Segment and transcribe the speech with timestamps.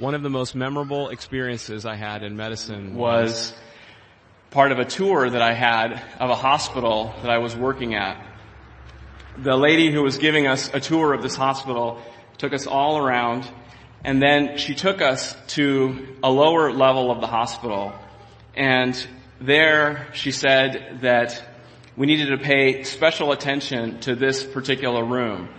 [0.00, 3.52] One of the most memorable experiences I had in medicine was
[4.50, 8.16] part of a tour that I had of a hospital that I was working at.
[9.36, 12.00] The lady who was giving us a tour of this hospital
[12.38, 13.46] took us all around
[14.02, 17.92] and then she took us to a lower level of the hospital
[18.56, 19.06] and
[19.38, 21.46] there she said that
[21.98, 25.50] we needed to pay special attention to this particular room.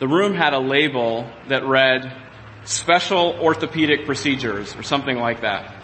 [0.00, 2.25] The room had a label that read
[2.66, 5.74] special orthopedic procedures or something like that.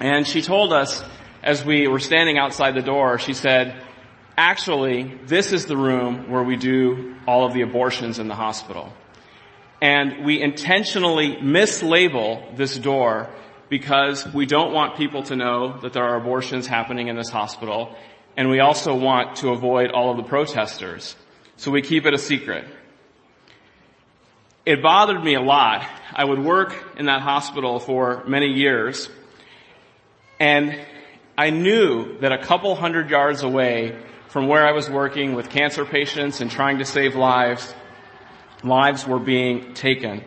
[0.00, 1.04] And she told us
[1.42, 3.82] as we were standing outside the door, she said,
[4.36, 8.92] actually, this is the room where we do all of the abortions in the hospital.
[9.82, 13.28] And we intentionally mislabel this door
[13.68, 17.94] because we don't want people to know that there are abortions happening in this hospital.
[18.36, 21.16] And we also want to avoid all of the protesters.
[21.56, 22.64] So we keep it a secret
[24.66, 25.88] it bothered me a lot.
[26.12, 29.08] I would work in that hospital for many years
[30.40, 30.78] and
[31.38, 33.96] I knew that a couple hundred yards away
[34.28, 37.74] from where I was working with cancer patients and trying to save lives,
[38.64, 40.24] lives were being taken.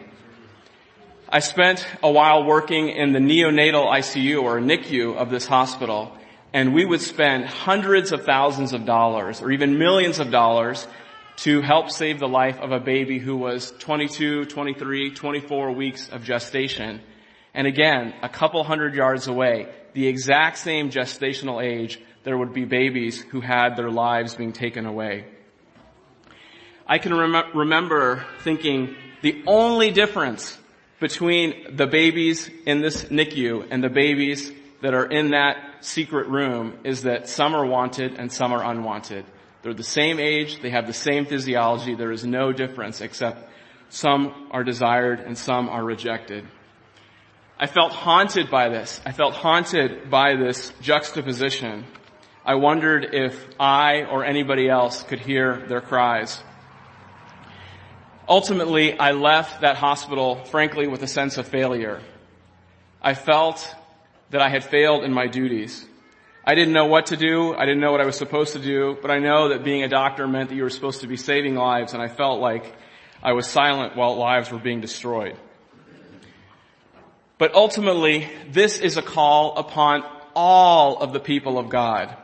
[1.28, 6.16] I spent a while working in the neonatal ICU or NICU of this hospital
[6.54, 10.88] and we would spend hundreds of thousands of dollars or even millions of dollars
[11.44, 16.24] to help save the life of a baby who was 22, 23, 24 weeks of
[16.24, 17.00] gestation.
[17.54, 22.66] And again, a couple hundred yards away, the exact same gestational age, there would be
[22.66, 25.28] babies who had their lives being taken away.
[26.86, 30.58] I can rem- remember thinking the only difference
[31.00, 36.80] between the babies in this NICU and the babies that are in that secret room
[36.84, 39.24] is that some are wanted and some are unwanted.
[39.62, 43.50] They're the same age, they have the same physiology, there is no difference except
[43.90, 46.46] some are desired and some are rejected.
[47.60, 49.02] I felt haunted by this.
[49.06, 51.86] I felt haunted by this juxtaposition.
[52.46, 56.42] I wondered if I or anybody else could hear their cries.
[58.30, 62.00] Ultimately, I left that hospital, frankly, with a sense of failure.
[63.02, 63.76] I felt
[64.30, 65.86] that I had failed in my duties.
[66.46, 67.54] I didn't know what to do.
[67.54, 69.88] I didn't know what I was supposed to do, but I know that being a
[69.88, 72.76] doctor meant that you were supposed to be saving lives and I felt like
[73.22, 75.38] I was silent while lives were being destroyed.
[77.38, 80.04] But ultimately, this is a call upon
[80.36, 82.16] all of the people of God.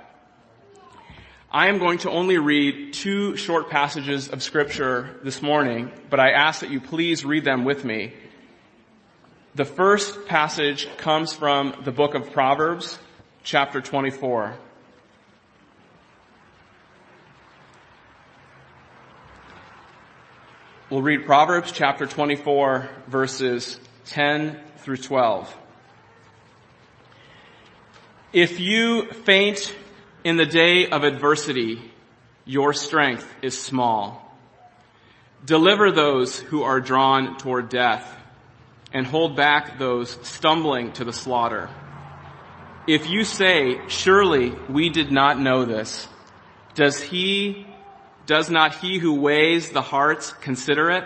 [1.51, 6.31] I am going to only read two short passages of scripture this morning, but I
[6.31, 8.13] ask that you please read them with me.
[9.55, 12.99] The first passage comes from the book of Proverbs,
[13.45, 14.55] chapter 24.
[20.89, 25.55] We'll read Proverbs chapter 24 verses 10 through 12.
[28.33, 29.75] If you faint
[30.23, 31.79] in the day of adversity,
[32.45, 34.35] your strength is small.
[35.45, 38.11] Deliver those who are drawn toward death
[38.91, 41.69] and hold back those stumbling to the slaughter.
[42.87, 46.07] If you say, surely we did not know this,
[46.75, 47.65] does he,
[48.27, 51.03] does not he who weighs the hearts consider it?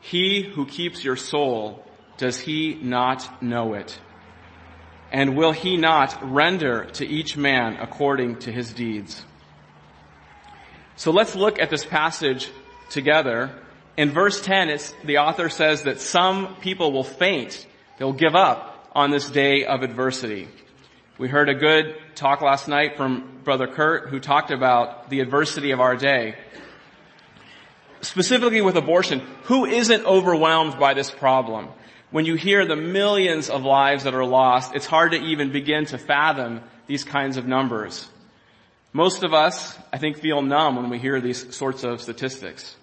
[0.00, 1.84] He who keeps your soul,
[2.16, 3.98] does he not know it?
[5.12, 9.22] And will he not render to each man according to his deeds?
[10.96, 12.50] So let's look at this passage
[12.88, 13.54] together.
[13.98, 17.66] In verse 10, it's, the author says that some people will faint.
[17.98, 20.48] They'll give up on this day of adversity.
[21.18, 25.72] We heard a good talk last night from Brother Kurt who talked about the adversity
[25.72, 26.36] of our day.
[28.02, 31.70] Specifically with abortion, who isn't overwhelmed by this problem?
[32.12, 35.86] When you hear the millions of lives that are lost, it's hard to even begin
[35.86, 38.08] to fathom these kinds of numbers.
[38.92, 42.76] Most of us, I think, feel numb when we hear these sorts of statistics.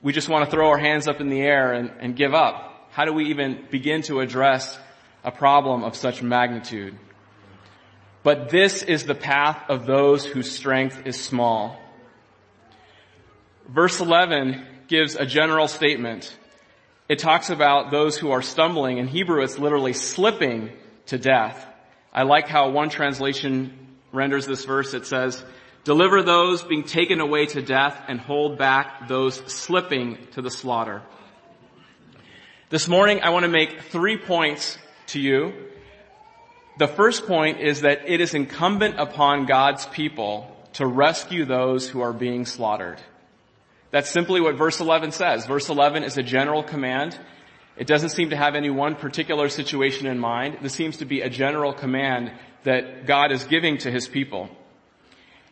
[0.00, 2.88] We just want to throw our hands up in the air and, and give up.
[2.92, 4.78] How do we even begin to address
[5.24, 6.96] a problem of such magnitude?
[8.26, 11.80] But this is the path of those whose strength is small.
[13.68, 16.36] Verse 11 gives a general statement.
[17.08, 18.98] It talks about those who are stumbling.
[18.98, 20.72] In Hebrew, it's literally slipping
[21.06, 21.64] to death.
[22.12, 23.72] I like how one translation
[24.10, 24.92] renders this verse.
[24.92, 25.44] It says,
[25.84, 31.00] deliver those being taken away to death and hold back those slipping to the slaughter.
[32.70, 34.78] This morning, I want to make three points
[35.10, 35.52] to you
[36.78, 42.02] the first point is that it is incumbent upon God's people to rescue those who
[42.02, 43.00] are being slaughtered.
[43.90, 45.46] That's simply what verse 11 says.
[45.46, 47.18] Verse 11 is a general command.
[47.78, 50.58] It doesn't seem to have any one particular situation in mind.
[50.60, 52.32] This seems to be a general command
[52.64, 54.50] that God is giving to his people.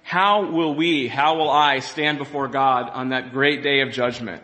[0.03, 4.43] How will we, how will I stand before God on that great day of judgment?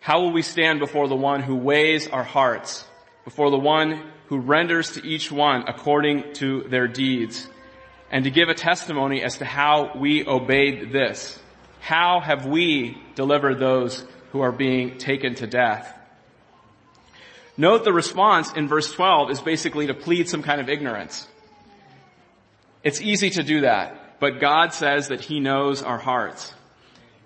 [0.00, 2.86] How will we stand before the one who weighs our hearts,
[3.24, 7.48] before the one who renders to each one according to their deeds,
[8.10, 11.38] and to give a testimony as to how we obeyed this?
[11.80, 15.92] How have we delivered those who are being taken to death?
[17.56, 21.28] Note the response in verse 12 is basically to plead some kind of ignorance.
[22.82, 26.52] It's easy to do that, but God says that He knows our hearts.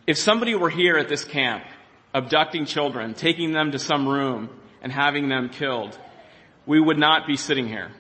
[0.06, 1.64] If somebody were here at this camp,
[2.14, 4.50] abducting children, taking them to some room,
[4.82, 5.98] and having them killed,
[6.69, 7.91] we would not be sitting here.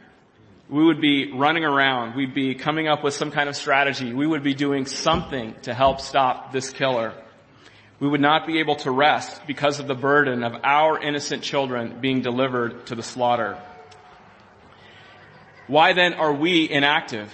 [0.68, 2.14] We would be running around.
[2.14, 4.12] We'd be coming up with some kind of strategy.
[4.12, 7.14] We would be doing something to help stop this killer
[8.00, 11.98] we would not be able to rest because of the burden of our innocent children
[12.00, 13.60] being delivered to the slaughter.
[15.66, 17.32] Why then are we inactive?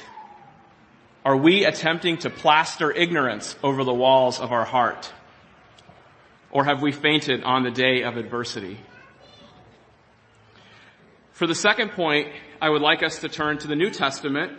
[1.24, 5.12] Are we attempting to plaster ignorance over the walls of our heart?
[6.50, 8.78] Or have we fainted on the day of adversity?
[11.34, 12.28] For the second point,
[12.62, 14.52] I would like us to turn to the New Testament.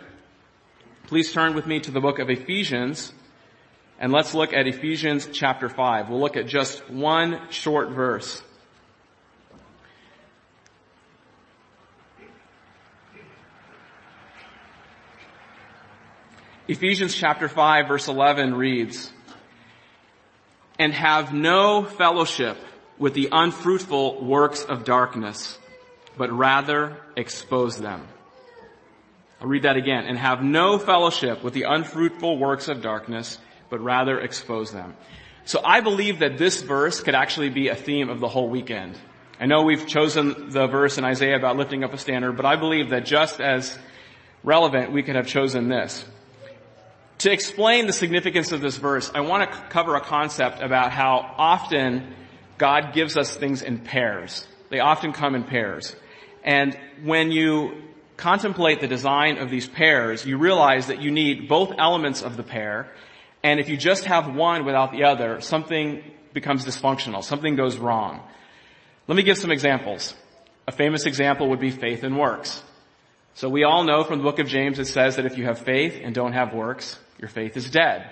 [1.06, 3.14] Please turn with me to the book of Ephesians,
[3.98, 6.10] and let's look at Ephesians chapter 5.
[6.10, 8.42] We'll look at just one short verse.
[16.68, 19.10] Ephesians chapter 5 verse 11 reads,
[20.78, 22.58] And have no fellowship
[22.98, 25.58] with the unfruitful works of darkness,
[26.16, 28.06] but rather expose them.
[29.40, 30.04] I'll read that again.
[30.04, 34.94] And have no fellowship with the unfruitful works of darkness, but rather expose them.
[35.44, 38.98] So I believe that this verse could actually be a theme of the whole weekend.
[39.38, 42.56] I know we've chosen the verse in Isaiah about lifting up a standard, but I
[42.56, 43.78] believe that just as
[44.42, 46.04] relevant, we could have chosen this.
[47.18, 51.34] To explain the significance of this verse, I want to cover a concept about how
[51.36, 52.14] often
[52.58, 54.46] God gives us things in pairs.
[54.70, 55.94] They often come in pairs.
[56.46, 57.82] And when you
[58.16, 62.42] contemplate the design of these pairs, you realize that you need both elements of the
[62.42, 62.90] pair
[63.46, 66.02] and if you just have one without the other, something
[66.32, 67.22] becomes dysfunctional.
[67.22, 68.20] Something goes wrong.
[69.06, 70.16] Let me give some examples.
[70.66, 72.60] A famous example would be faith and works.
[73.34, 75.60] So we all know from the book of James it says that if you have
[75.60, 78.10] faith and don't have works, your faith is dead.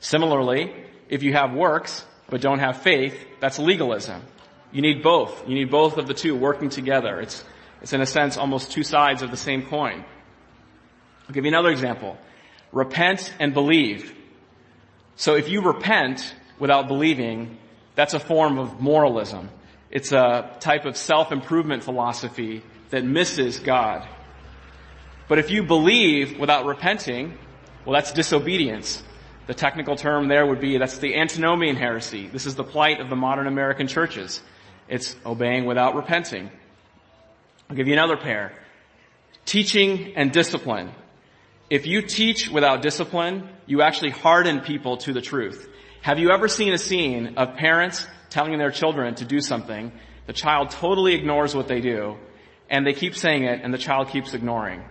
[0.00, 0.70] Similarly,
[1.08, 4.20] if you have works but don't have faith, that's legalism.
[4.74, 5.48] You need both.
[5.48, 7.20] You need both of the two working together.
[7.20, 7.44] It's,
[7.80, 10.04] it's in a sense almost two sides of the same coin.
[11.28, 12.18] I'll give you another example.
[12.72, 14.12] Repent and believe.
[15.14, 17.56] So if you repent without believing,
[17.94, 19.48] that's a form of moralism.
[19.92, 24.04] It's a type of self-improvement philosophy that misses God.
[25.28, 27.38] But if you believe without repenting,
[27.84, 29.04] well that's disobedience.
[29.46, 32.26] The technical term there would be, that's the antinomian heresy.
[32.26, 34.42] This is the plight of the modern American churches.
[34.88, 36.50] It's obeying without repenting.
[37.68, 38.52] I'll give you another pair.
[39.44, 40.90] Teaching and discipline.
[41.70, 45.68] If you teach without discipline, you actually harden people to the truth.
[46.02, 49.90] Have you ever seen a scene of parents telling their children to do something,
[50.26, 52.16] the child totally ignores what they do,
[52.68, 54.82] and they keep saying it, and the child keeps ignoring?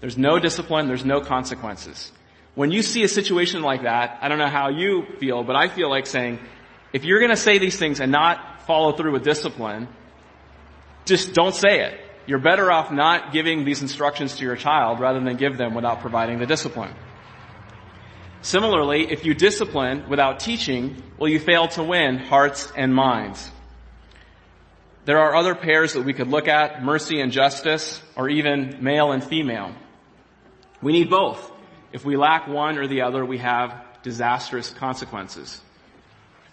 [0.00, 2.10] There's no discipline, there's no consequences.
[2.54, 5.68] When you see a situation like that, I don't know how you feel, but I
[5.68, 6.38] feel like saying,
[6.92, 9.88] if you're gonna say these things and not follow through with discipline,
[11.04, 12.00] just don't say it.
[12.26, 16.00] You're better off not giving these instructions to your child rather than give them without
[16.00, 16.94] providing the discipline.
[18.42, 23.50] Similarly, if you discipline without teaching, well, you fail to win hearts and minds.
[25.04, 29.10] There are other pairs that we could look at, mercy and justice, or even male
[29.10, 29.74] and female.
[30.80, 31.50] We need both.
[31.92, 35.60] If we lack one or the other, we have disastrous consequences.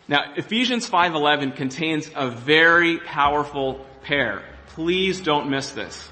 [0.09, 4.41] Now, Ephesians 5.11 contains a very powerful pair.
[4.69, 6.09] Please don't miss this.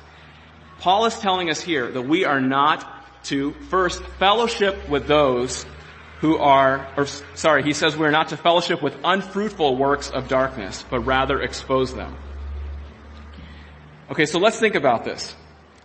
[0.77, 2.85] Paul is telling us here that we are not
[3.25, 5.65] to first fellowship with those
[6.19, 10.85] who are, or sorry, he says we're not to fellowship with unfruitful works of darkness,
[10.91, 12.15] but rather expose them.
[14.11, 15.35] Okay, so let's think about this.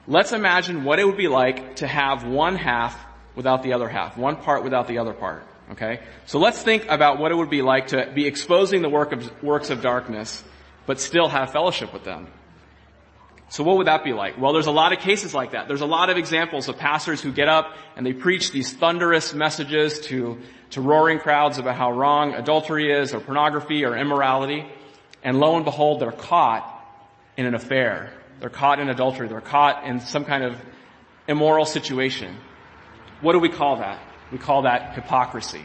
[0.06, 2.98] Let's imagine what it would be like to have one half
[3.34, 5.46] without the other half, one part without the other part.
[5.72, 6.00] Okay?
[6.26, 9.42] So let's think about what it would be like to be exposing the work of,
[9.42, 10.44] works of darkness,
[10.86, 12.28] but still have fellowship with them.
[13.48, 14.40] So what would that be like?
[14.40, 15.68] Well, there's a lot of cases like that.
[15.68, 19.34] There's a lot of examples of pastors who get up and they preach these thunderous
[19.34, 20.38] messages to,
[20.70, 24.66] to roaring crowds about how wrong adultery is or pornography or immorality.
[25.22, 26.64] And lo and behold, they're caught
[27.36, 28.14] in an affair.
[28.40, 29.28] They're caught in adultery.
[29.28, 30.56] They're caught in some kind of
[31.28, 32.36] immoral situation.
[33.20, 34.00] What do we call that?
[34.32, 35.64] We call that hypocrisy.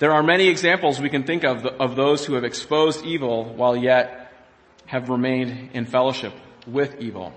[0.00, 3.76] There are many examples we can think of of those who have exposed evil while
[3.76, 4.32] yet
[4.86, 6.34] have remained in fellowship
[6.66, 7.32] with evil.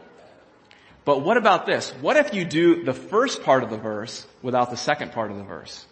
[1.06, 1.92] But what about this?
[2.02, 5.38] What if you do the first part of the verse without the second part of
[5.38, 5.86] the verse?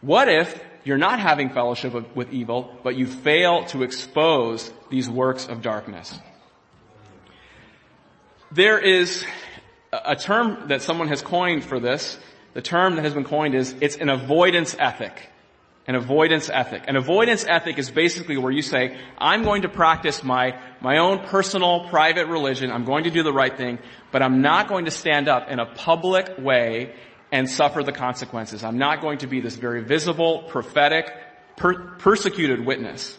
[0.00, 5.46] What if you're not having fellowship with, evil, but you fail to expose these works
[5.46, 6.18] of darkness?
[8.50, 9.24] There is
[9.92, 12.18] a term that someone has coined for this.
[12.54, 15.30] The term that has been coined is, it's an avoidance ethic.
[15.86, 16.84] An avoidance ethic.
[16.86, 21.20] An avoidance ethic is basically where you say, I'm going to practice my, my own
[21.26, 22.70] personal, private religion.
[22.70, 23.78] I'm going to do the right thing,
[24.12, 26.94] but I'm not going to stand up in a public way
[27.32, 28.62] and suffer the consequences.
[28.62, 31.10] I'm not going to be this very visible, prophetic,
[31.56, 33.18] per- persecuted witness.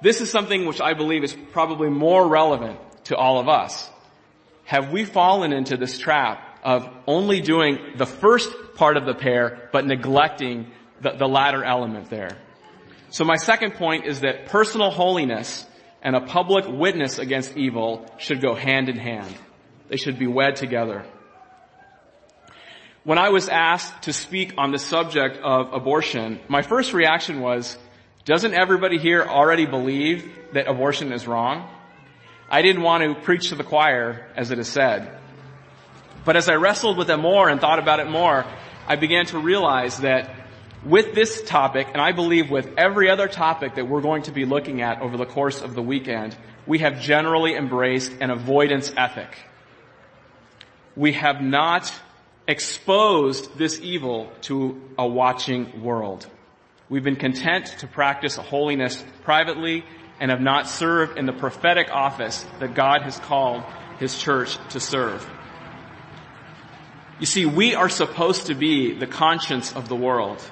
[0.00, 3.88] This is something which I believe is probably more relevant to all of us.
[4.64, 9.68] Have we fallen into this trap of only doing the first part of the pair,
[9.72, 12.38] but neglecting the, the latter element there.
[13.10, 15.66] So my second point is that personal holiness
[16.02, 19.34] and a public witness against evil should go hand in hand.
[19.88, 21.04] They should be wed together.
[23.04, 27.76] When I was asked to speak on the subject of abortion, my first reaction was,
[28.24, 31.68] doesn't everybody here already believe that abortion is wrong?
[32.48, 35.18] I didn't want to preach to the choir, as it is said.
[36.24, 38.44] But as I wrestled with it more and thought about it more,
[38.86, 40.30] I began to realize that
[40.84, 44.44] with this topic, and I believe with every other topic that we're going to be
[44.44, 46.36] looking at over the course of the weekend,
[46.66, 49.36] we have generally embraced an avoidance ethic.
[50.96, 51.92] We have not
[52.46, 56.26] exposed this evil to a watching world.
[56.88, 59.84] We've been content to practice holiness privately
[60.20, 63.62] and have not served in the prophetic office that God has called
[63.98, 65.28] His church to serve.
[67.22, 70.42] You see, we are supposed to be the conscience of the world.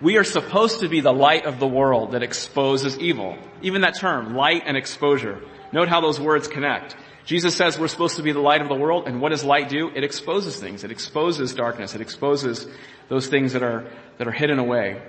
[0.00, 3.36] We are supposed to be the light of the world that exposes evil.
[3.60, 5.42] Even that term, light and exposure.
[5.72, 6.94] Note how those words connect.
[7.24, 9.68] Jesus says we're supposed to be the light of the world, and what does light
[9.68, 9.90] do?
[9.92, 10.84] It exposes things.
[10.84, 11.96] It exposes darkness.
[11.96, 12.68] It exposes
[13.08, 15.02] those things that are, that are hidden away.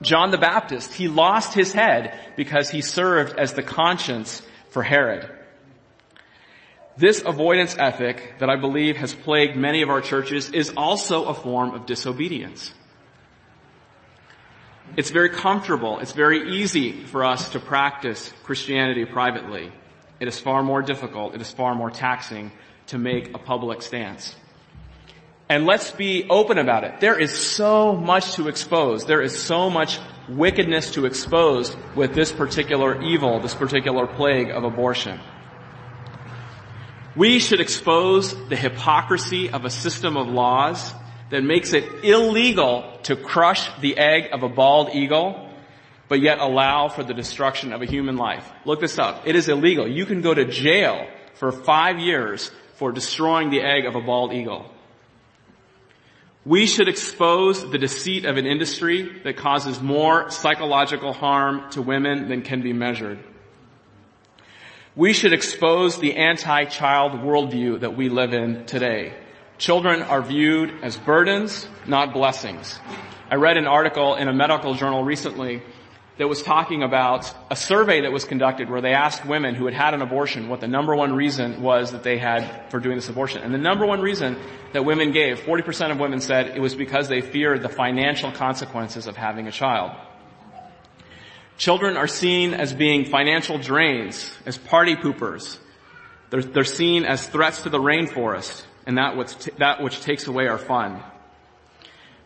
[0.00, 5.28] John the Baptist, he lost his head because he served as the conscience for Herod.
[6.98, 11.34] This avoidance ethic that I believe has plagued many of our churches is also a
[11.34, 12.74] form of disobedience.
[14.96, 16.00] It's very comfortable.
[16.00, 19.70] It's very easy for us to practice Christianity privately.
[20.18, 21.36] It is far more difficult.
[21.36, 22.50] It is far more taxing
[22.88, 24.34] to make a public stance.
[25.48, 26.98] And let's be open about it.
[26.98, 29.04] There is so much to expose.
[29.04, 34.64] There is so much wickedness to expose with this particular evil, this particular plague of
[34.64, 35.20] abortion.
[37.18, 40.94] We should expose the hypocrisy of a system of laws
[41.30, 45.50] that makes it illegal to crush the egg of a bald eagle,
[46.06, 48.48] but yet allow for the destruction of a human life.
[48.64, 49.26] Look this up.
[49.26, 49.88] It is illegal.
[49.88, 54.32] You can go to jail for five years for destroying the egg of a bald
[54.32, 54.70] eagle.
[56.46, 62.28] We should expose the deceit of an industry that causes more psychological harm to women
[62.28, 63.18] than can be measured.
[64.98, 69.14] We should expose the anti-child worldview that we live in today.
[69.56, 72.80] Children are viewed as burdens, not blessings.
[73.30, 75.62] I read an article in a medical journal recently
[76.16, 79.74] that was talking about a survey that was conducted where they asked women who had
[79.74, 83.08] had an abortion what the number one reason was that they had for doing this
[83.08, 83.40] abortion.
[83.44, 84.36] And the number one reason
[84.72, 89.06] that women gave, 40% of women said it was because they feared the financial consequences
[89.06, 89.92] of having a child.
[91.58, 95.58] Children are seen as being financial drains, as party poopers.
[96.30, 100.28] They're, they're seen as threats to the rainforest and that which, t- that which takes
[100.28, 101.02] away our fun.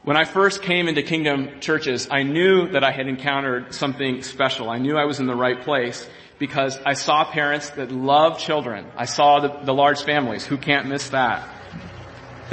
[0.02, 4.68] When I first came into Kingdom churches, I knew that I had encountered something special.
[4.68, 6.08] I knew I was in the right place
[6.38, 8.86] because I saw parents that love children.
[8.96, 10.44] I saw the, the large families.
[10.44, 11.48] Who can't miss that?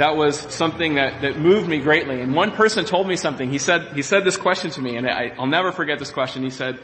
[0.00, 2.22] That was something that, that moved me greatly.
[2.22, 3.50] And one person told me something.
[3.50, 6.42] He said, he said this question to me, and I, I'll never forget this question.
[6.42, 6.80] He said,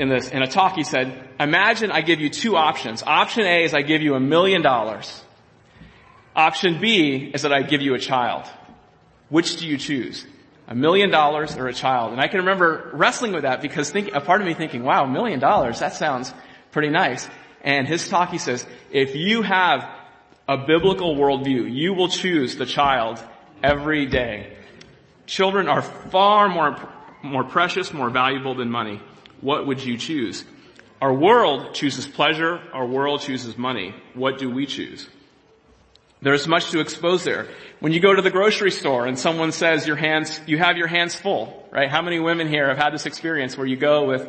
[0.00, 3.04] in this, in a talk, he said, imagine I give you two options.
[3.04, 5.22] Option A is I give you a million dollars.
[6.34, 8.50] Option B is that I give you a child.
[9.28, 10.26] Which do you choose?
[10.66, 12.10] A million dollars or a child?
[12.10, 15.04] And I can remember wrestling with that because think, a part of me thinking, wow,
[15.04, 16.34] a million dollars, that sounds
[16.72, 17.28] pretty nice.
[17.62, 19.88] And his talk, he says, if you have
[20.48, 23.22] a biblical worldview, you will choose the child
[23.62, 24.56] every day.
[25.26, 26.78] Children are far more,
[27.22, 29.00] more precious, more valuable than money.
[29.40, 30.44] What would you choose?
[31.00, 32.60] Our world chooses pleasure.
[32.72, 33.94] Our world chooses money.
[34.14, 35.08] What do we choose?
[36.22, 37.48] There's much to expose there.
[37.80, 40.86] When you go to the grocery store and someone says your hands, you have your
[40.86, 41.90] hands full, right?
[41.90, 44.26] How many women here have had this experience where you go with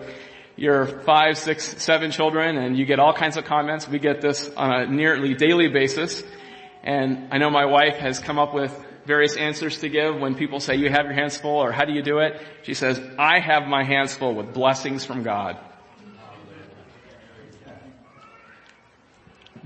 [0.58, 3.88] your five, six, seven children and you get all kinds of comments?
[3.88, 6.24] We get this on a nearly daily basis.
[6.84, 8.74] And I know my wife has come up with
[9.06, 11.94] various answers to give when people say you have your hands full or how do
[11.94, 12.42] you do it?
[12.64, 15.58] She says, I have my hands full with blessings from God.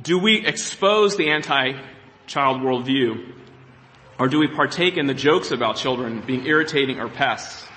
[0.02, 3.34] Do we expose the anti-child worldview?
[4.20, 7.68] Or do we partake in the jokes about children being irritating or pests?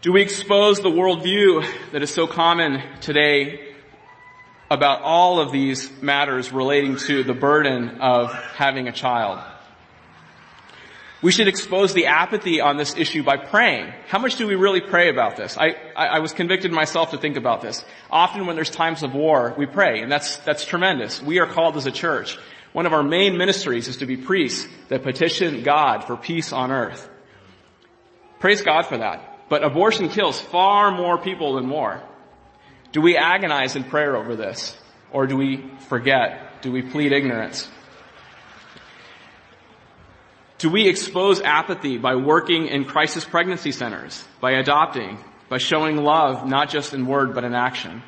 [0.00, 3.74] Do we expose the worldview that is so common today
[4.70, 9.40] about all of these matters relating to the burden of having a child?
[11.20, 13.92] We should expose the apathy on this issue by praying.
[14.06, 15.58] How much do we really pray about this?
[15.58, 17.84] I, I, I, was convicted myself to think about this.
[18.08, 21.20] Often when there's times of war, we pray, and that's, that's tremendous.
[21.20, 22.38] We are called as a church.
[22.72, 26.70] One of our main ministries is to be priests that petition God for peace on
[26.70, 27.10] earth.
[28.38, 29.27] Praise God for that.
[29.48, 32.02] But abortion kills far more people than war.
[32.92, 34.76] Do we agonize in prayer over this?
[35.10, 36.62] Or do we forget?
[36.62, 37.68] Do we plead ignorance?
[40.58, 46.48] Do we expose apathy by working in crisis pregnancy centers, by adopting, by showing love
[46.48, 48.02] not just in word but in action?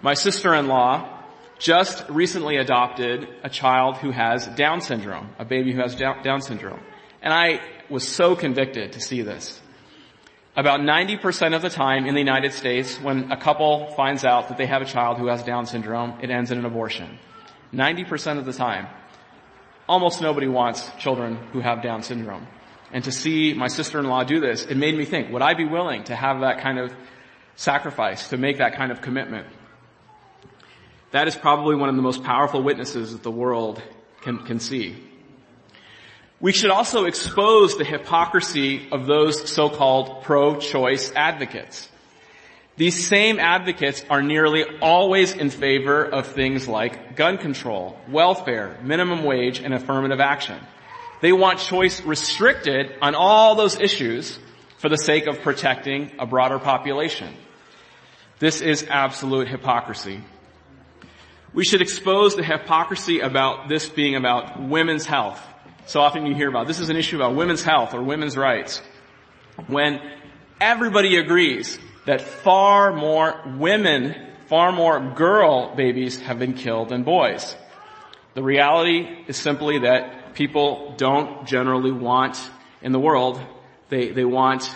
[0.00, 1.20] My sister-in-law
[1.58, 6.80] just recently adopted a child who has Down syndrome, a baby who has Down syndrome.
[7.20, 9.60] And I was so convicted to see this.
[10.54, 14.58] About 90% of the time in the United States, when a couple finds out that
[14.58, 17.18] they have a child who has Down syndrome, it ends in an abortion.
[17.72, 18.86] 90% of the time
[19.88, 22.46] almost nobody wants children who have Down syndrome.
[22.92, 26.04] And to see my sister-in-law do this, it made me think, would I be willing
[26.04, 26.94] to have that kind of
[27.56, 29.46] sacrifice, to make that kind of commitment?
[31.12, 33.82] That is probably one of the most powerful witnesses that the world
[34.20, 35.02] can, can see.
[36.42, 41.88] We should also expose the hypocrisy of those so-called pro-choice advocates.
[42.74, 49.22] These same advocates are nearly always in favor of things like gun control, welfare, minimum
[49.22, 50.58] wage, and affirmative action.
[51.20, 54.36] They want choice restricted on all those issues
[54.78, 57.32] for the sake of protecting a broader population.
[58.40, 60.20] This is absolute hypocrisy.
[61.54, 65.40] We should expose the hypocrisy about this being about women's health.
[65.86, 68.80] So often you hear about this is an issue about women's health or women's rights.
[69.66, 70.00] When
[70.60, 74.14] everybody agrees that far more women,
[74.46, 77.56] far more girl babies have been killed than boys.
[78.34, 82.38] The reality is simply that people don't generally want
[82.80, 83.40] in the world,
[83.90, 84.74] they, they want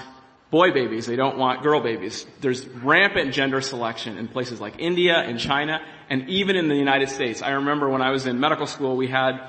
[0.51, 2.27] boy babies, they don't want girl babies.
[2.41, 7.09] There's rampant gender selection in places like India and China, and even in the United
[7.09, 7.43] States.
[7.43, 9.41] I remember when I was in medical school, we had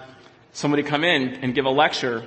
[0.54, 2.26] somebody come in and give a lecture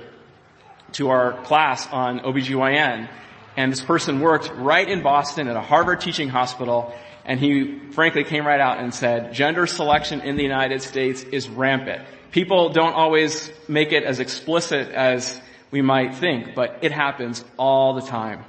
[0.93, 3.09] to our class on OBGYN,
[3.57, 6.93] and this person worked right in Boston at a Harvard teaching hospital
[7.25, 11.47] and he frankly came right out and said, gender selection in the United States is
[11.47, 12.03] rampant.
[12.31, 17.93] People don't always make it as explicit as we might think, but it happens all
[17.93, 18.43] the time.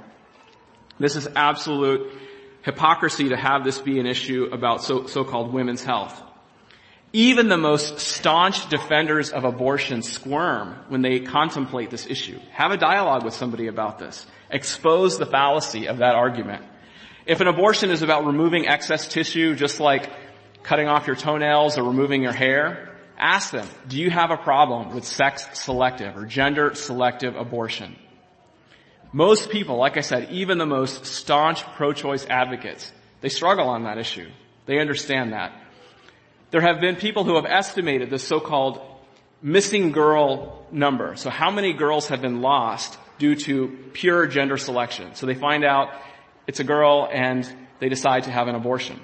[0.99, 2.11] This is absolute
[2.63, 6.21] hypocrisy to have this be an issue about so, so-called women's health.
[7.15, 12.39] Even the most staunch defenders of abortion squirm when they contemplate this issue.
[12.51, 14.25] Have a dialogue with somebody about this.
[14.49, 16.65] Expose the fallacy of that argument.
[17.27, 20.11] If an abortion is about removing excess tissue, just like
[20.63, 24.95] cutting off your toenails or removing your hair, ask them, do you have a problem
[24.95, 27.95] with sex selective or gender selective abortion?
[29.11, 33.99] Most people, like I said, even the most staunch pro-choice advocates, they struggle on that
[33.99, 34.29] issue.
[34.65, 35.53] They understand that.
[36.53, 38.79] There have been people who have estimated the so-called
[39.41, 41.15] missing girl number.
[41.15, 45.15] So how many girls have been lost due to pure gender selection?
[45.15, 45.89] So they find out
[46.45, 47.43] it's a girl and
[47.79, 48.99] they decide to have an abortion.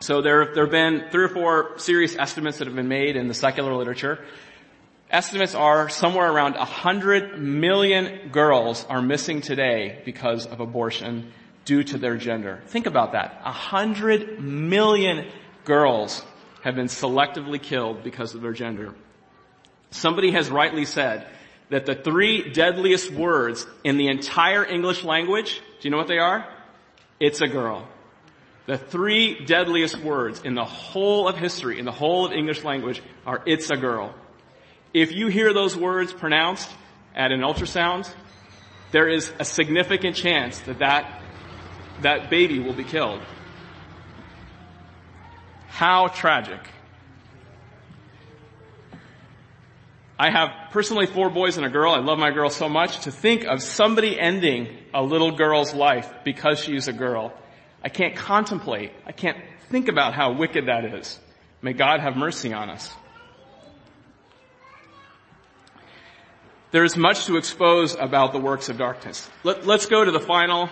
[0.00, 3.26] So there, there have been three or four serious estimates that have been made in
[3.26, 4.22] the secular literature.
[5.10, 11.32] Estimates are somewhere around 100 million girls are missing today because of abortion
[11.64, 12.60] due to their gender.
[12.66, 13.42] Think about that.
[13.44, 15.26] 100 million
[15.64, 16.22] girls
[16.62, 18.94] have been selectively killed because of their gender.
[19.90, 21.26] Somebody has rightly said
[21.70, 26.18] that the three deadliest words in the entire English language, do you know what they
[26.18, 26.46] are?
[27.18, 27.88] It's a girl.
[28.66, 33.02] The three deadliest words in the whole of history, in the whole of English language
[33.26, 34.14] are it's a girl.
[34.92, 36.70] If you hear those words pronounced
[37.14, 38.12] at an ultrasound,
[38.92, 41.22] there is a significant chance that that,
[42.02, 43.20] that baby will be killed.
[45.80, 46.60] How tragic.
[50.18, 51.94] I have personally four boys and a girl.
[51.94, 53.00] I love my girl so much.
[53.04, 57.32] To think of somebody ending a little girl's life because she's a girl,
[57.82, 58.92] I can't contemplate.
[59.06, 59.38] I can't
[59.70, 61.18] think about how wicked that is.
[61.62, 62.92] May God have mercy on us.
[66.72, 69.30] There is much to expose about the works of darkness.
[69.44, 70.68] Let, us go to the final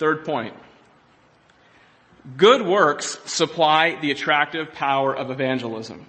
[0.00, 0.56] third point.
[2.36, 6.06] Good works supply the attractive power of evangelism.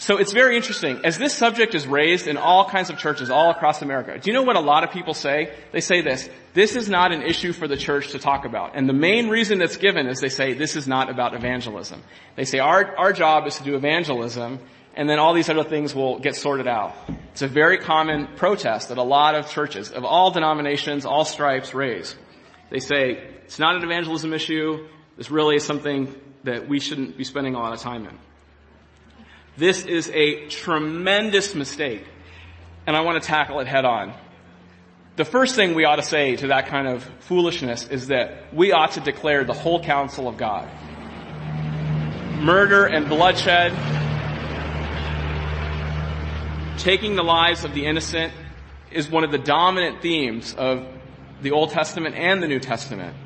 [0.00, 1.00] So it's very interesting.
[1.04, 4.34] As this subject is raised in all kinds of churches all across America, do you
[4.34, 5.52] know what a lot of people say?
[5.72, 8.76] They say this, this is not an issue for the church to talk about.
[8.76, 12.00] And the main reason that's given is they say this is not about evangelism.
[12.36, 14.60] They say our, our job is to do evangelism
[14.94, 16.94] and then all these other things will get sorted out.
[17.32, 21.74] It's a very common protest that a lot of churches of all denominations, all stripes
[21.74, 22.14] raise.
[22.70, 24.86] They say it's not an evangelism issue.
[25.18, 28.16] This really is something that we shouldn't be spending a lot of time in.
[29.56, 32.04] This is a tremendous mistake,
[32.86, 34.14] and I want to tackle it head on.
[35.16, 38.70] The first thing we ought to say to that kind of foolishness is that we
[38.70, 40.68] ought to declare the whole counsel of God.
[42.40, 43.72] Murder and bloodshed,
[46.78, 48.32] taking the lives of the innocent
[48.92, 50.86] is one of the dominant themes of
[51.42, 53.16] the Old Testament and the New Testament.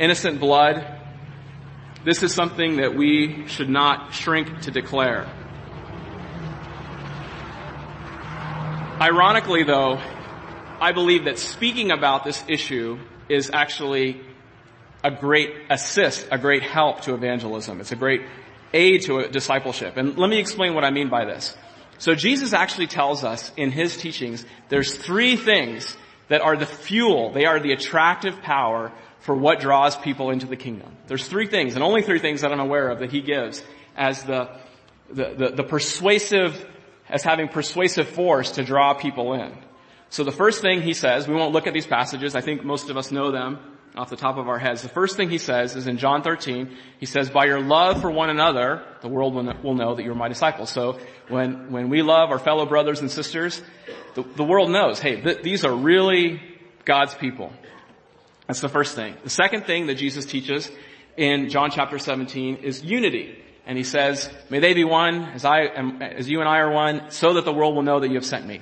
[0.00, 0.94] Innocent blood.
[2.06, 5.26] This is something that we should not shrink to declare.
[9.00, 10.00] Ironically though,
[10.80, 14.20] I believe that speaking about this issue is actually
[15.02, 17.80] a great assist, a great help to evangelism.
[17.80, 18.22] It's a great
[18.72, 19.96] aid to discipleship.
[19.96, 21.56] And let me explain what I mean by this.
[21.98, 25.96] So Jesus actually tells us in his teachings, there's three things
[26.28, 28.92] that are the fuel, they are the attractive power
[29.26, 30.96] for what draws people into the kingdom.
[31.08, 33.60] There's three things, and only three things that I'm aware of that he gives
[33.96, 34.48] as the,
[35.10, 36.64] the, the, the persuasive
[37.08, 39.52] as having persuasive force to draw people in.
[40.10, 42.88] So the first thing he says, we won't look at these passages, I think most
[42.88, 43.58] of us know them
[43.96, 44.82] off the top of our heads.
[44.82, 48.10] The first thing he says is in John 13, he says, by your love for
[48.10, 50.70] one another, the world will know that you're my disciples.
[50.70, 53.60] So when, when we love our fellow brothers and sisters,
[54.14, 56.40] the, the world knows, hey, th- these are really
[56.84, 57.52] God's people.
[58.46, 59.14] That's the first thing.
[59.24, 60.70] The second thing that Jesus teaches
[61.16, 63.42] in John chapter 17 is unity.
[63.66, 66.70] And he says, may they be one as I am, as you and I are
[66.70, 68.60] one, so that the world will know that you have sent me.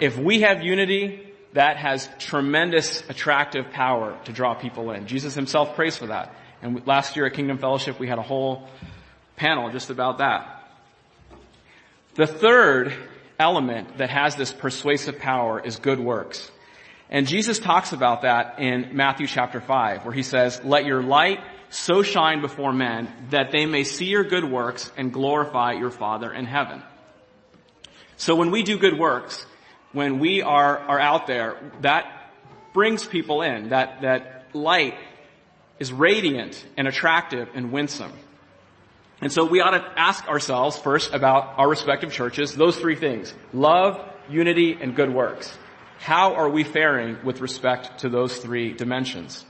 [0.00, 5.06] If we have unity, that has tremendous attractive power to draw people in.
[5.06, 6.34] Jesus himself prays for that.
[6.62, 8.66] And last year at Kingdom Fellowship, we had a whole
[9.36, 10.70] panel just about that.
[12.14, 12.94] The third
[13.38, 16.50] element that has this persuasive power is good works.
[17.08, 21.40] And Jesus talks about that in Matthew chapter 5, where he says, let your light
[21.70, 26.32] so shine before men that they may see your good works and glorify your Father
[26.32, 26.82] in heaven.
[28.16, 29.44] So when we do good works,
[29.92, 32.32] when we are, are out there, that
[32.72, 33.70] brings people in.
[33.70, 34.94] That, that light
[35.78, 38.12] is radiant and attractive and winsome.
[39.20, 43.32] And so we ought to ask ourselves first about our respective churches, those three things.
[43.52, 45.56] Love, unity, and good works.
[45.98, 49.44] How are we faring with respect to those three dimensions?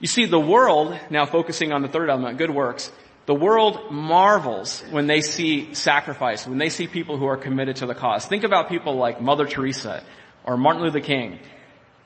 [0.00, 2.92] You see, the world, now focusing on the third element, good works,
[3.24, 7.86] the world marvels when they see sacrifice, when they see people who are committed to
[7.86, 8.26] the cause.
[8.26, 10.04] Think about people like Mother Teresa
[10.44, 11.38] or Martin Luther King.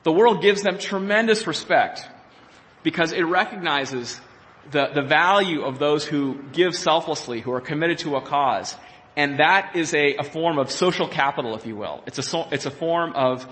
[0.03, 2.07] The world gives them tremendous respect
[2.81, 4.19] because it recognizes
[4.71, 8.75] the, the value of those who give selflessly, who are committed to a cause.
[9.15, 12.03] And that is a, a form of social capital, if you will.
[12.05, 13.45] It's a, it's a form of,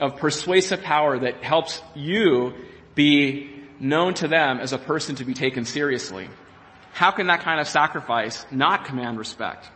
[0.00, 2.54] of persuasive power that helps you
[2.94, 6.28] be known to them as a person to be taken seriously.
[6.92, 9.68] How can that kind of sacrifice not command respect?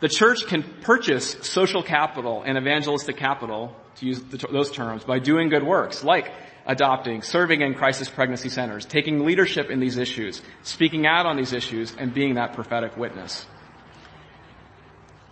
[0.00, 5.18] The church can purchase social capital and evangelistic capital, to use the, those terms, by
[5.18, 6.32] doing good works, like
[6.66, 11.52] adopting, serving in crisis pregnancy centers, taking leadership in these issues, speaking out on these
[11.52, 13.44] issues, and being that prophetic witness.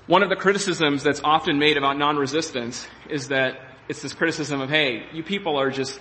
[0.07, 4.71] One of the criticisms that's often made about non-resistance is that it's this criticism of,
[4.71, 5.99] hey, you people are just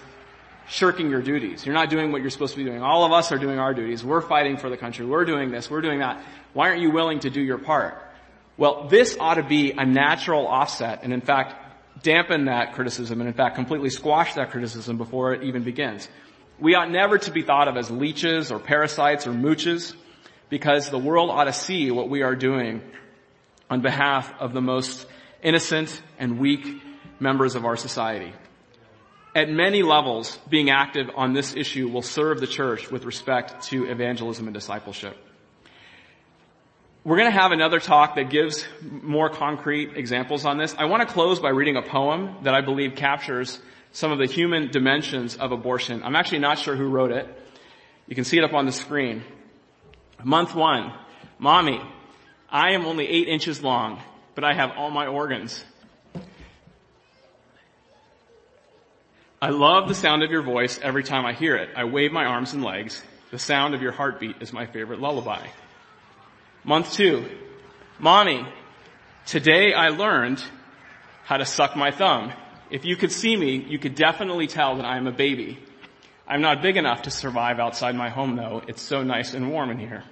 [0.67, 1.65] shirking your duties.
[1.65, 2.83] You're not doing what you're supposed to be doing.
[2.83, 4.05] All of us are doing our duties.
[4.05, 5.07] We're fighting for the country.
[5.07, 5.71] We're doing this.
[5.71, 6.23] We're doing that.
[6.53, 7.99] Why aren't you willing to do your part?
[8.57, 11.55] Well, this ought to be a natural offset and in fact
[12.03, 16.07] dampen that criticism and in fact completely squash that criticism before it even begins.
[16.59, 19.95] We ought never to be thought of as leeches or parasites or mooches
[20.49, 22.81] because the world ought to see what we are doing
[23.69, 25.07] on behalf of the most
[25.41, 26.81] innocent and weak
[27.19, 28.33] members of our society.
[29.33, 33.85] At many levels, being active on this issue will serve the church with respect to
[33.85, 35.17] evangelism and discipleship.
[37.03, 40.73] We're going to have another talk that gives more concrete examples on this.
[40.77, 43.59] I want to close by reading a poem that I believe captures
[43.91, 46.01] some of the human dimensions of abortion.
[46.03, 47.27] I'm actually not sure who wrote it.
[48.07, 49.23] You can see it up on the screen.
[50.23, 50.93] Month one.
[51.37, 51.81] Mommy,
[52.55, 54.01] I am only eight inches long,
[54.33, 55.61] but I have all my organs.
[59.41, 61.67] I love the sound of your voice every time I hear it.
[61.75, 63.03] I wave my arms and legs.
[63.31, 65.45] The sound of your heartbeat is my favorite lullaby.
[66.63, 67.29] Month two.
[67.99, 68.47] Mommy,
[69.25, 70.41] today I learned
[71.25, 72.31] how to suck my thumb.
[72.69, 75.59] If you could see me, you could definitely tell that I am a baby.
[76.25, 78.61] I'm not big enough to survive outside my home though.
[78.65, 80.05] It's so nice and warm in here.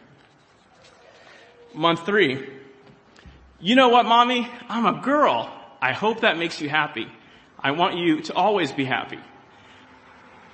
[1.73, 2.47] Month three.
[3.59, 4.47] You know what, mommy?
[4.69, 5.51] I'm a girl.
[5.81, 7.07] I hope that makes you happy.
[7.59, 9.19] I want you to always be happy.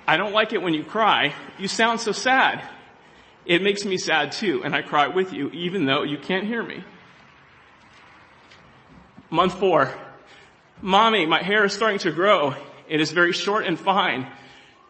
[0.06, 1.34] I don't like it when you cry.
[1.58, 2.66] You sound so sad.
[3.44, 6.62] It makes me sad too, and I cry with you even though you can't hear
[6.62, 6.84] me.
[9.30, 9.94] Month four.
[10.82, 12.54] Mommy, my hair is starting to grow.
[12.88, 14.26] It is very short and fine,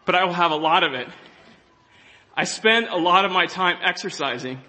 [0.05, 1.07] but I will have a lot of it.
[2.35, 4.59] I spend a lot of my time exercising.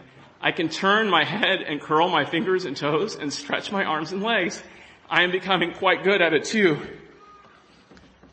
[0.42, 4.11] I can turn my head and curl my fingers and toes and stretch my arms
[4.11, 4.61] and legs.
[5.09, 6.78] I am becoming quite good at it too.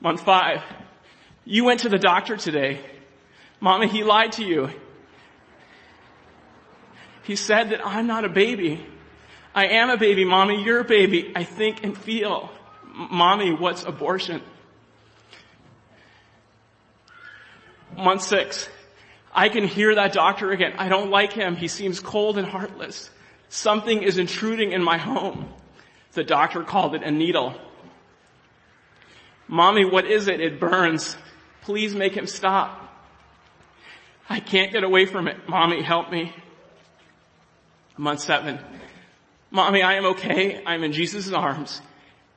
[0.02, 0.64] Month five.
[1.46, 2.80] You went to the doctor today.
[3.60, 4.70] Mama, he lied to you.
[7.24, 8.84] He said that I'm not a baby.
[9.54, 10.64] I am a baby, mommy.
[10.64, 11.32] You're a baby.
[11.36, 12.50] I think and feel.
[12.92, 14.42] Mommy, what's abortion?
[17.96, 18.68] Month six.
[19.34, 20.74] I can hear that doctor again.
[20.78, 21.56] I don't like him.
[21.56, 23.10] He seems cold and heartless.
[23.50, 25.54] Something is intruding in my home.
[26.14, 27.56] The doctor called it a needle.
[29.48, 30.40] Mommy, what is it?
[30.40, 31.18] It burns.
[31.62, 32.86] Please make him stop.
[34.30, 35.48] I can't get away from it.
[35.48, 36.34] Mommy, help me.
[37.98, 38.60] Month seven.
[39.52, 40.64] Mommy, I am okay.
[40.66, 41.82] I'm in Jesus' arms.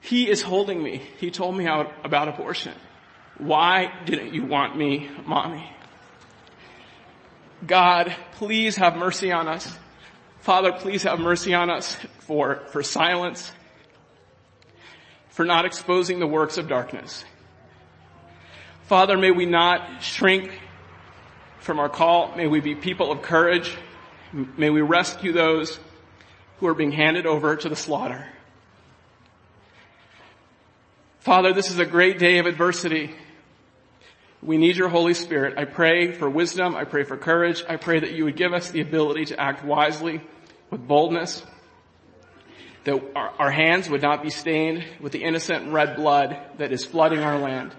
[0.01, 1.03] He is holding me.
[1.19, 2.75] He told me about abortion.
[3.39, 5.71] Why didn't you want me, mommy?
[7.67, 9.79] God, please have mercy on us.
[10.41, 13.53] Father, please have mercy on us for, for silence,
[15.31, 17.25] for not exposing the works of darkness.
[18.87, 20.51] Father, may we not shrink
[21.61, 22.35] from our call.
[22.37, 23.77] May we be people of courage.
[24.33, 25.79] May we rescue those
[26.59, 28.27] who are being handed over to the slaughter.
[31.21, 33.15] Father, this is a great day of adversity.
[34.43, 35.57] We need your Holy Spirit.
[35.57, 36.75] I pray for wisdom.
[36.75, 37.65] I pray for courage.
[37.69, 40.21] I pray that you would give us the ability to act wisely
[40.69, 41.45] with boldness.
[42.85, 46.85] That our, our hands would not be stained with the innocent red blood that is
[46.85, 47.73] flooding our land.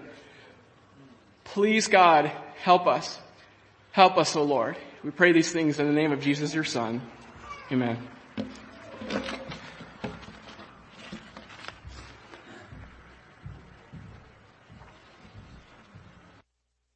[1.44, 3.18] Please God, help us.
[3.92, 4.76] Help us, O Lord.
[5.04, 7.02] We pray these things in the name of Jesus, your son.
[7.70, 7.98] Amen.